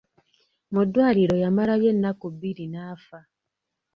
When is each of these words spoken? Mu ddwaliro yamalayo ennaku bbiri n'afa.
Mu 0.73 0.81
ddwaliro 0.87 1.35
yamalayo 1.43 1.87
ennaku 1.93 2.25
bbiri 2.33 2.65
n'afa. 2.73 3.19